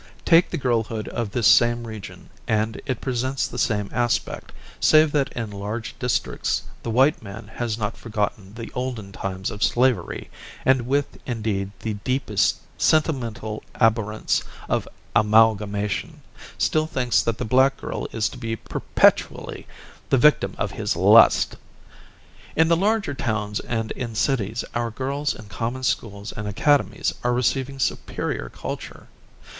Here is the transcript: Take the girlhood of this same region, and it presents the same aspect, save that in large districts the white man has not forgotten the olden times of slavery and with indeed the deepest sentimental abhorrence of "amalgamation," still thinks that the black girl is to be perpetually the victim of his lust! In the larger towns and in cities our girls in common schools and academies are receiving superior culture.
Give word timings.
Take 0.25 0.49
the 0.49 0.57
girlhood 0.57 1.07
of 1.09 1.29
this 1.29 1.45
same 1.45 1.85
region, 1.85 2.31
and 2.47 2.81
it 2.87 3.01
presents 3.01 3.45
the 3.47 3.59
same 3.59 3.87
aspect, 3.93 4.51
save 4.79 5.11
that 5.11 5.31
in 5.33 5.51
large 5.51 5.93
districts 5.99 6.63
the 6.81 6.89
white 6.89 7.21
man 7.21 7.47
has 7.57 7.77
not 7.77 7.95
forgotten 7.95 8.55
the 8.55 8.71
olden 8.73 9.11
times 9.11 9.51
of 9.51 9.61
slavery 9.61 10.31
and 10.65 10.87
with 10.87 11.19
indeed 11.27 11.69
the 11.81 11.93
deepest 11.93 12.55
sentimental 12.79 13.61
abhorrence 13.75 14.43
of 14.67 14.87
"amalgamation," 15.15 16.23
still 16.57 16.87
thinks 16.87 17.21
that 17.21 17.37
the 17.37 17.45
black 17.45 17.77
girl 17.77 18.07
is 18.11 18.27
to 18.29 18.39
be 18.39 18.55
perpetually 18.55 19.67
the 20.09 20.17
victim 20.17 20.55
of 20.57 20.71
his 20.71 20.95
lust! 20.95 21.57
In 22.55 22.69
the 22.69 22.75
larger 22.75 23.13
towns 23.13 23.59
and 23.59 23.91
in 23.91 24.15
cities 24.15 24.63
our 24.73 24.89
girls 24.89 25.35
in 25.35 25.45
common 25.45 25.83
schools 25.83 26.31
and 26.31 26.47
academies 26.47 27.13
are 27.23 27.33
receiving 27.35 27.77
superior 27.77 28.49
culture. 28.49 29.07